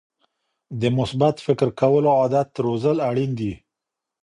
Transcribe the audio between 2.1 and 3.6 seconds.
عادت روزل اړین دي.